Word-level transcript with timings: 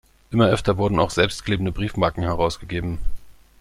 Immer 0.31 0.47
öfter 0.47 0.77
wurden 0.79 0.97
auch 0.99 1.11
selbstklebende 1.11 1.71
Briefmarken 1.71 2.23
herausgegeben. 2.23 2.97